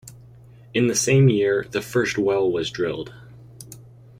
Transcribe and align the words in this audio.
In 0.73 0.87
the 0.87 0.95
same 0.95 1.29
year, 1.29 1.67
the 1.69 1.79
first 1.79 2.17
well 2.17 2.51
was 2.51 2.71
drilled. 2.71 3.13